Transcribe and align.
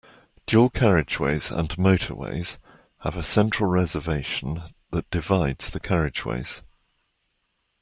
Dual-carriageways 0.47 1.51
and 1.55 1.69
motorways 1.77 2.57
have 3.01 3.15
a 3.15 3.21
central 3.21 3.69
reservation 3.69 4.63
that 4.89 5.11
divides 5.11 5.69
the 5.69 5.79
carriageways 5.79 6.63